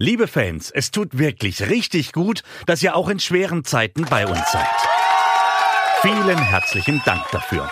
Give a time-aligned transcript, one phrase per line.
[0.00, 4.50] Liebe Fans, es tut wirklich richtig gut, dass ihr auch in schweren Zeiten bei uns
[4.50, 4.66] seid.
[6.02, 7.70] Vielen herzlichen Dank dafür.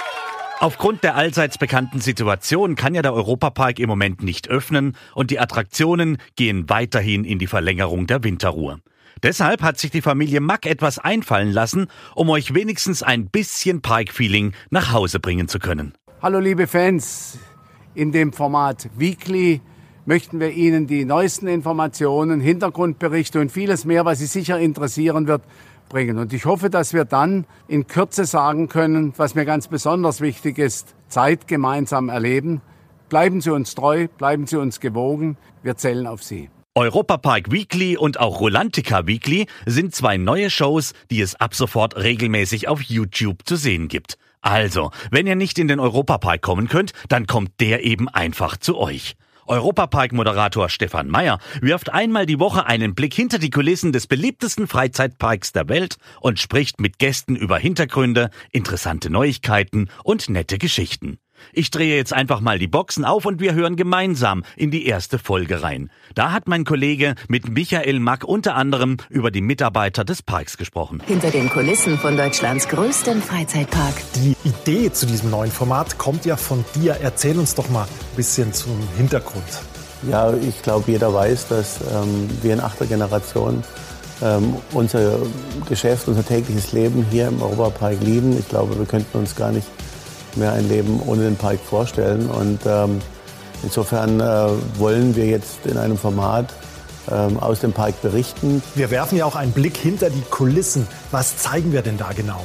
[0.60, 5.40] Aufgrund der allseits bekannten Situation kann ja der Europapark im Moment nicht öffnen und die
[5.40, 8.78] Attraktionen gehen weiterhin in die Verlängerung der Winterruhe.
[9.24, 14.52] Deshalb hat sich die Familie Mack etwas einfallen lassen, um euch wenigstens ein bisschen Park-Feeling
[14.70, 15.94] nach Hause bringen zu können.
[16.22, 17.40] Hallo liebe Fans,
[17.96, 19.60] in dem Format Weekly
[20.04, 25.42] möchten wir Ihnen die neuesten Informationen, Hintergrundberichte und vieles mehr, was Sie sicher interessieren wird,
[25.88, 26.18] bringen.
[26.18, 30.58] Und ich hoffe, dass wir dann in Kürze sagen können, was mir ganz besonders wichtig
[30.58, 32.62] ist, Zeit gemeinsam erleben.
[33.08, 35.36] Bleiben Sie uns treu, bleiben Sie uns gewogen.
[35.62, 36.48] Wir zählen auf Sie.
[36.74, 42.68] Europapark Weekly und auch Rolantica Weekly sind zwei neue Shows, die es ab sofort regelmäßig
[42.68, 44.16] auf YouTube zu sehen gibt.
[44.40, 48.78] Also, wenn ihr nicht in den Europapark kommen könnt, dann kommt der eben einfach zu
[48.78, 49.16] euch.
[49.46, 55.52] Europapark-Moderator Stefan Meyer wirft einmal die Woche einen Blick hinter die Kulissen des beliebtesten Freizeitparks
[55.52, 61.18] der Welt und spricht mit Gästen über Hintergründe, interessante Neuigkeiten und nette Geschichten.
[61.52, 65.18] Ich drehe jetzt einfach mal die Boxen auf und wir hören gemeinsam in die erste
[65.18, 65.90] Folge rein.
[66.14, 71.02] Da hat mein Kollege mit Michael Mack unter anderem über die Mitarbeiter des Parks gesprochen.
[71.06, 73.94] Hinter den Kulissen von Deutschlands größtem Freizeitpark.
[74.16, 76.96] Die Idee zu diesem neuen Format kommt ja von dir.
[77.02, 79.44] Erzähl uns doch mal ein bisschen zum Hintergrund.
[80.10, 83.62] Ja, ich glaube, jeder weiß, dass ähm, wir in achter Generation
[84.22, 85.18] ähm, unser
[85.68, 88.36] Geschäft, unser tägliches Leben hier im Europapark lieben.
[88.38, 89.66] Ich glaube, wir könnten uns gar nicht
[90.36, 92.28] mehr ein Leben ohne den Park vorstellen.
[92.28, 93.00] Und ähm,
[93.62, 94.48] insofern äh,
[94.78, 96.52] wollen wir jetzt in einem Format
[97.10, 98.62] ähm, aus dem Park berichten.
[98.74, 100.86] Wir werfen ja auch einen Blick hinter die Kulissen.
[101.10, 102.40] Was zeigen wir denn da genau?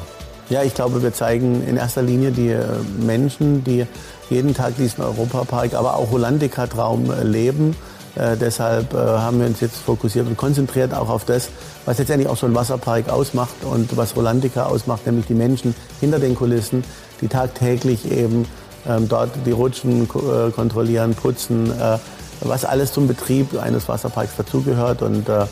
[0.49, 2.63] Ja, ich glaube, wir zeigen in erster Linie die äh,
[2.99, 3.85] Menschen, die
[4.29, 7.75] jeden Tag diesen Europapark, aber auch Holandica-Traum äh, leben.
[8.17, 11.49] Äh, deshalb äh, haben wir uns jetzt fokussiert und konzentriert auch auf das,
[11.85, 16.19] was letztendlich auch so ein Wasserpark ausmacht und was Rolandica ausmacht, nämlich die Menschen hinter
[16.19, 16.83] den Kulissen,
[17.21, 18.45] die tagtäglich eben
[18.87, 21.97] ähm, dort die Rutschen äh, kontrollieren, putzen, äh,
[22.41, 25.45] was alles zum Betrieb eines Wasserparks dazugehört und äh,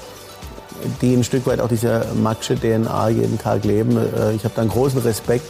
[1.01, 3.97] die ein Stück weit auch diese Matsche DNA jeden Tag leben.
[4.35, 5.45] Ich habe da einen großen Respekt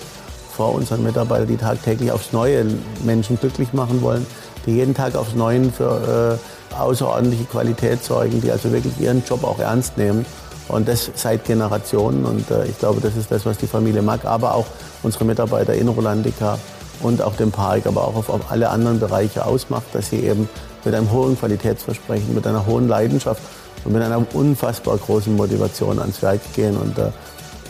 [0.56, 2.64] vor unseren Mitarbeitern, die tagtäglich aufs Neue
[3.04, 4.26] Menschen glücklich machen wollen,
[4.66, 6.40] die jeden Tag aufs Neue für
[6.74, 10.26] äh, außerordentliche Qualität sorgen, die also wirklich ihren Job auch ernst nehmen.
[10.68, 12.26] Und das seit Generationen.
[12.26, 14.66] Und äh, ich glaube, das ist das, was die Familie mag, aber auch
[15.04, 16.58] unsere Mitarbeiter in Rolandica
[17.02, 20.50] und auch dem Park, aber auch auf, auf alle anderen Bereiche ausmacht, dass sie eben
[20.84, 23.42] mit einem hohen Qualitätsversprechen, mit einer hohen Leidenschaft
[23.84, 26.78] und mit einer unfassbar großen Motivation ans Werk gehen.
[26.78, 27.12] Und äh,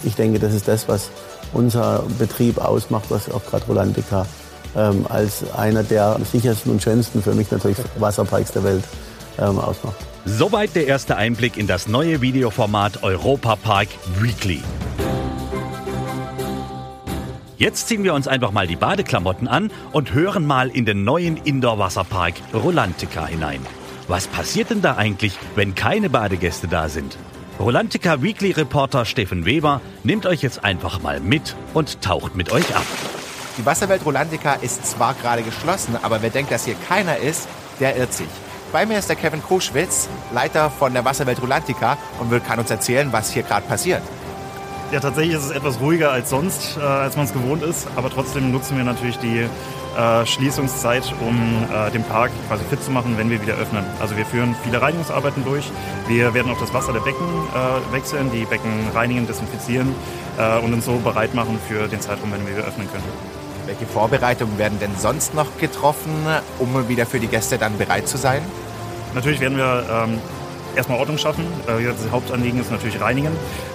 [0.03, 1.09] ich denke, das ist das, was
[1.53, 4.25] unser Betrieb ausmacht, was auch gerade Rolandica
[4.75, 8.83] ähm, als einer der sichersten und schönsten, für mich natürlich Wasserparks der Welt
[9.39, 9.95] ähm, ausmacht.
[10.25, 14.61] Soweit der erste Einblick in das neue Videoformat Europa Park Weekly.
[17.57, 21.37] Jetzt ziehen wir uns einfach mal die Badeklamotten an und hören mal in den neuen
[21.37, 23.61] Indoor-Wasserpark Rolantica hinein.
[24.07, 27.17] Was passiert denn da eigentlich, wenn keine Badegäste da sind?
[27.59, 32.75] Rolantica Weekly Reporter Steffen Weber nimmt euch jetzt einfach mal mit und taucht mit euch
[32.75, 32.85] ab.
[33.57, 37.47] Die Wasserwelt Rolantica ist zwar gerade geschlossen, aber wer denkt, dass hier keiner ist,
[37.79, 38.27] der irrt sich.
[38.73, 43.07] Bei mir ist der Kevin Kruschwitz, Leiter von der Wasserwelt Rolantica und kann uns erzählen,
[43.13, 44.01] was hier gerade passiert.
[44.91, 47.87] Ja, tatsächlich ist es etwas ruhiger als sonst, äh, als man es gewohnt ist.
[47.95, 49.47] Aber trotzdem nutzen wir natürlich die
[49.97, 53.83] äh, Schließungszeit, um äh, den Park quasi fit zu machen, wenn wir wieder öffnen.
[53.99, 55.71] Also wir führen viele Reinigungsarbeiten durch.
[56.07, 59.95] Wir werden auch das Wasser der Becken äh, wechseln, die Becken reinigen, desinfizieren
[60.37, 63.34] äh, und uns so bereit machen für den Zeitraum, wenn wir wieder öffnen können.
[63.65, 66.11] Welche Vorbereitungen werden denn sonst noch getroffen,
[66.59, 68.41] um wieder für die Gäste dann bereit zu sein?
[69.13, 70.19] Natürlich werden wir ähm,
[70.75, 71.45] erstmal Ordnung schaffen.
[71.67, 73.31] Äh, das Hauptanliegen ist natürlich reinigen.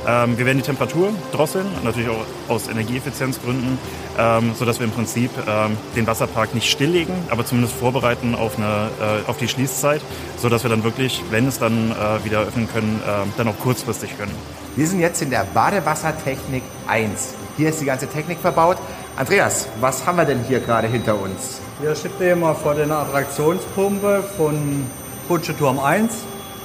[0.06, 3.78] Ähm, wir werden die Temperatur drosseln, natürlich auch aus Energieeffizienzgründen,
[4.18, 8.90] ähm, sodass wir im Prinzip ähm, den Wasserpark nicht stilllegen, aber zumindest vorbereiten auf, eine,
[9.00, 10.02] äh, auf die Schließzeit,
[10.36, 14.16] sodass wir dann wirklich, wenn es dann äh, wieder öffnen können, äh, dann auch kurzfristig
[14.16, 14.34] können.
[14.76, 17.34] Wir sind jetzt in der Badewassertechnik 1.
[17.56, 18.76] Hier ist die ganze Technik verbaut.
[19.16, 21.60] Andreas, was haben wir denn hier gerade hinter uns?
[21.80, 24.86] Hier steht mal vor der Attraktionspumpe von
[25.28, 26.12] Putscheturm 1.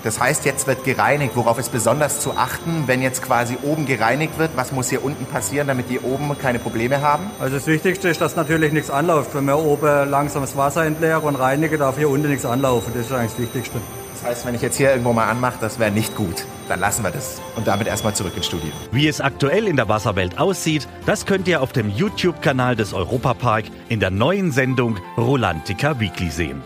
[0.04, 1.36] Das heißt, jetzt wird gereinigt.
[1.36, 4.52] Worauf ist besonders zu achten, wenn jetzt quasi oben gereinigt wird?
[4.56, 7.32] Was muss hier unten passieren, damit die oben keine Probleme haben?
[7.40, 9.34] Also das Wichtigste ist, dass natürlich nichts anläuft.
[9.34, 12.94] Wenn wir oben langsam das Wasser entleeren und reinigen, darf hier unten nichts anlaufen.
[12.94, 13.80] Das ist eigentlich das Wichtigste.
[14.26, 16.46] Heißt, wenn ich jetzt hier irgendwo mal anmache, das wäre nicht gut.
[16.68, 17.40] Dann lassen wir das.
[17.56, 18.72] Und damit erstmal zurück ins Studio.
[18.92, 23.66] Wie es aktuell in der Wasserwelt aussieht, das könnt ihr auf dem YouTube-Kanal des Europapark
[23.88, 26.64] in der neuen Sendung Rolantica Weekly sehen.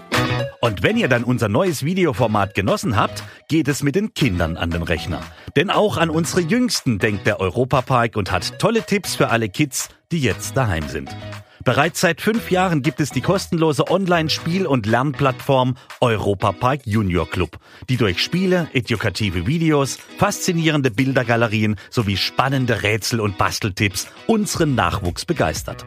[0.61, 4.71] Und wenn ihr dann unser neues Videoformat genossen habt, geht es mit den Kindern an
[4.71, 5.19] den Rechner.
[5.57, 9.89] Denn auch an unsere Jüngsten denkt der Europapark und hat tolle Tipps für alle Kids,
[10.13, 11.13] die jetzt daheim sind.
[11.65, 17.57] Bereits seit fünf Jahren gibt es die kostenlose Online-Spiel- und Lernplattform Europapark Junior Club,
[17.89, 25.85] die durch Spiele, edukative Videos, faszinierende Bildergalerien sowie spannende Rätsel- und Basteltipps unseren Nachwuchs begeistert.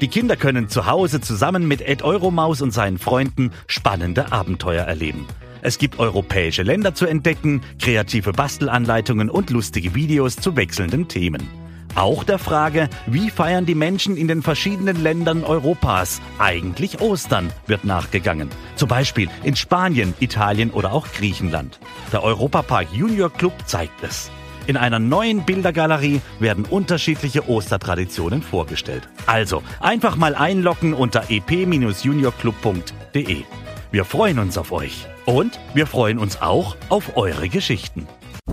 [0.00, 5.26] Die Kinder können zu Hause zusammen mit Ed Euromaus und seinen Freunden spannende Abenteuer erleben.
[5.64, 11.61] Es gibt europäische Länder zu entdecken, kreative Bastelanleitungen und lustige Videos zu wechselnden Themen.
[11.94, 17.84] Auch der Frage, wie feiern die Menschen in den verschiedenen Ländern Europas eigentlich Ostern, wird
[17.84, 18.48] nachgegangen.
[18.76, 21.78] Zum Beispiel in Spanien, Italien oder auch Griechenland.
[22.10, 24.30] Der Europapark Junior Club zeigt es.
[24.66, 29.08] In einer neuen Bildergalerie werden unterschiedliche Ostertraditionen vorgestellt.
[29.26, 33.42] Also einfach mal einloggen unter ep-juniorclub.de.
[33.90, 35.06] Wir freuen uns auf euch.
[35.26, 38.08] Und wir freuen uns auch auf eure Geschichten.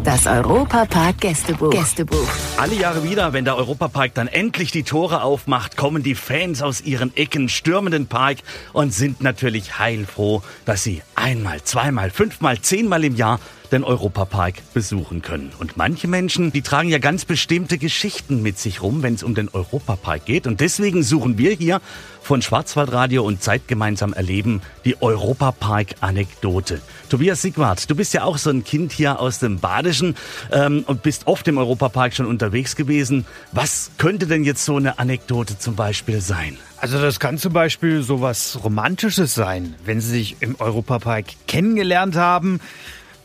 [0.09, 1.69] Das Europapark Gästebuch.
[1.69, 2.27] Gästebuch.
[2.57, 6.81] Alle Jahre wieder, wenn der Europapark dann endlich die Tore aufmacht, kommen die Fans aus
[6.81, 8.39] ihren Ecken, stürmen den Park
[8.73, 13.39] und sind natürlich heilfroh, dass sie einmal, zweimal, fünfmal, zehnmal im Jahr
[13.71, 15.51] den Europapark besuchen können.
[15.59, 19.35] Und manche Menschen, die tragen ja ganz bestimmte Geschichten mit sich rum, wenn es um
[19.35, 20.47] den Europapark geht.
[20.47, 21.81] Und deswegen suchen wir hier
[22.21, 26.81] von Schwarzwaldradio und Zeit gemeinsam erleben die Europapark-Anekdote.
[27.09, 30.15] Tobias Sigwart, du bist ja auch so ein Kind hier aus dem Badischen
[30.51, 33.25] ähm, und bist oft im Europapark schon unterwegs gewesen.
[33.51, 36.57] Was könnte denn jetzt so eine Anekdote zum Beispiel sein?
[36.77, 42.15] Also das kann zum Beispiel so was Romantisches sein, wenn Sie sich im Europapark kennengelernt
[42.15, 42.59] haben.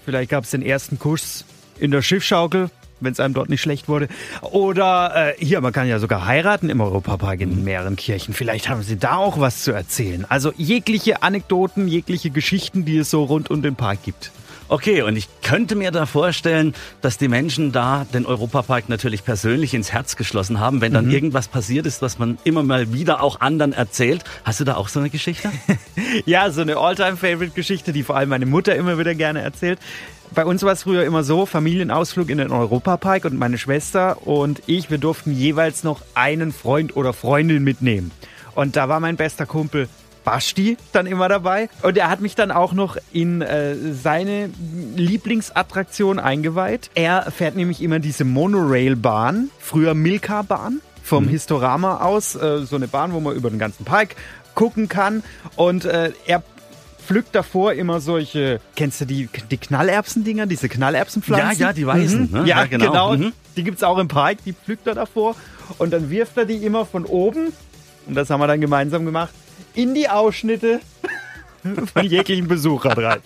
[0.04, 1.44] Vielleicht gab es den ersten Kuss
[1.78, 2.70] in der Schiffschaukel,
[3.00, 4.08] wenn es einem dort nicht schlecht wurde.
[4.42, 8.34] Oder äh, hier, man kann ja sogar heiraten im Europapark in mehreren Kirchen.
[8.34, 10.26] Vielleicht haben Sie da auch was zu erzählen.
[10.28, 14.30] Also jegliche Anekdoten, jegliche Geschichten, die es so rund um den Park gibt.
[14.68, 19.74] Okay, und ich könnte mir da vorstellen, dass die Menschen da den Europapark natürlich persönlich
[19.74, 23.40] ins Herz geschlossen haben, wenn dann irgendwas passiert ist, was man immer mal wieder auch
[23.40, 24.24] anderen erzählt.
[24.44, 25.50] Hast du da auch so eine Geschichte?
[26.26, 29.80] Ja, so eine All-Time-Favorite-Geschichte, die vor allem meine Mutter immer wieder gerne erzählt.
[30.32, 34.62] Bei uns war es früher immer so, Familienausflug in den Europapark und meine Schwester und
[34.66, 38.10] ich, wir durften jeweils noch einen Freund oder Freundin mitnehmen.
[38.54, 39.88] Und da war mein bester Kumpel
[40.24, 41.68] Basti dann immer dabei.
[41.82, 44.50] Und er hat mich dann auch noch in äh, seine
[44.96, 46.90] Lieblingsattraktion eingeweiht.
[46.94, 52.34] Er fährt nämlich immer diese Monorail-Bahn, früher Milka-Bahn, vom Historama aus.
[52.34, 54.16] Äh, so eine Bahn, wo man über den ganzen Park
[54.54, 55.22] gucken kann.
[55.56, 56.42] Und äh, er
[57.06, 61.60] pflückt davor immer solche, kennst du die, die Knallerbsen-Dinger, diese Knallerbsenpflanzen?
[61.60, 62.32] Ja, ja, die weißen, Mhm.
[62.32, 62.38] ne?
[62.46, 62.86] Ja, Ja, genau.
[62.90, 63.16] genau.
[63.16, 63.32] Mhm.
[63.56, 65.36] Die gibt's auch im Park, die pflückt er davor.
[65.78, 67.52] Und dann wirft er die immer von oben,
[68.06, 69.30] und das haben wir dann gemeinsam gemacht,
[69.74, 70.80] in die Ausschnitte
[71.94, 73.20] von jeglichen Besuchern rein.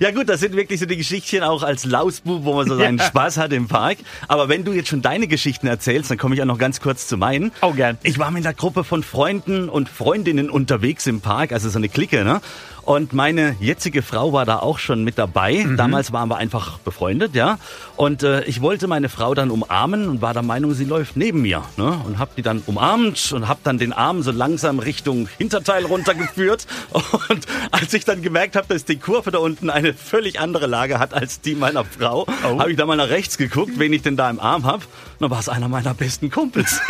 [0.00, 2.98] Ja gut, das sind wirklich so die Geschichtchen auch als Lausbub, wo man so seinen
[2.98, 3.98] Spaß hat im Park.
[4.28, 7.06] Aber wenn du jetzt schon deine Geschichten erzählst, dann komme ich auch noch ganz kurz
[7.06, 7.52] zu meinen.
[7.60, 7.98] Oh, gern.
[8.02, 11.88] Ich war mit einer Gruppe von Freunden und Freundinnen unterwegs im Park, also so eine
[11.88, 12.40] Clique, ne?
[12.84, 15.64] Und meine jetzige Frau war da auch schon mit dabei.
[15.76, 17.58] Damals waren wir einfach befreundet, ja.
[17.96, 21.42] Und äh, ich wollte meine Frau dann umarmen und war der Meinung, sie läuft neben
[21.42, 21.62] mir.
[21.76, 22.00] Ne?
[22.04, 26.66] Und hab die dann umarmt und hab dann den Arm so langsam Richtung Hinterteil runtergeführt.
[27.28, 30.98] Und als ich dann gemerkt habe, dass die Kurve da unten eine völlig andere Lage
[30.98, 34.16] hat als die meiner Frau, habe ich da mal nach rechts geguckt, wen ich denn
[34.16, 34.82] da im Arm hab.
[35.22, 36.80] Und dann war es einer meiner besten Kumpels.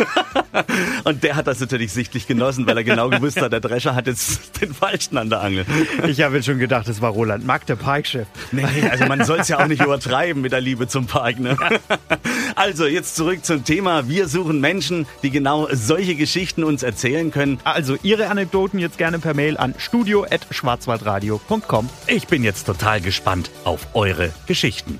[1.03, 4.07] und der hat das natürlich sichtlich genossen, weil er genau gewusst hat, der Drescher hat
[4.07, 5.67] jetzt den Falschen an der Angel.
[6.07, 8.25] Ich habe jetzt schon gedacht, das war Roland Mack, der Parkchef.
[8.51, 11.39] Nee, also man soll es ja auch nicht übertreiben mit der Liebe zum Park.
[11.39, 11.55] Ne?
[12.55, 14.07] Also jetzt zurück zum Thema.
[14.07, 17.59] Wir suchen Menschen, die genau solche Geschichten uns erzählen können.
[17.63, 21.89] Also Ihre Anekdoten jetzt gerne per Mail an studio.schwarzwaldradio.com.
[22.05, 24.99] Ich bin jetzt total gespannt auf eure Geschichten.